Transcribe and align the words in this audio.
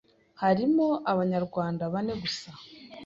harimo 0.41 0.87
Abanyarwanda 1.11 1.83
bane 1.93 2.13
gusa 2.23 2.49